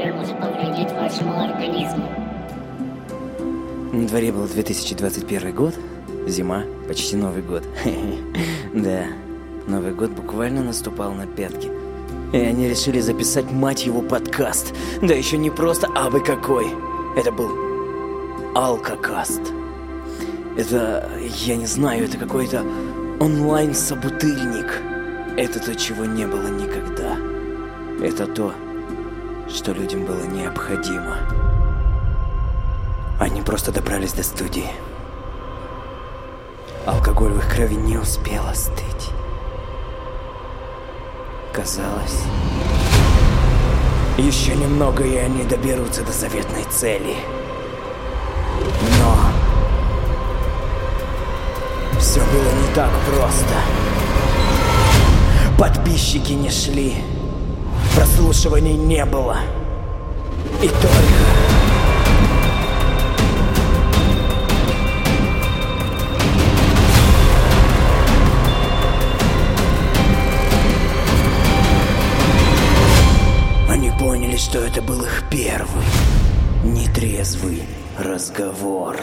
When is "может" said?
0.14-0.40